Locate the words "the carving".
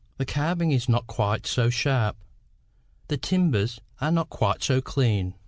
0.17-0.71